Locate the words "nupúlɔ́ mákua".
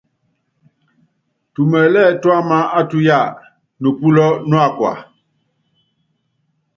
3.81-4.93